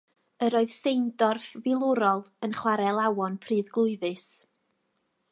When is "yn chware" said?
2.47-2.87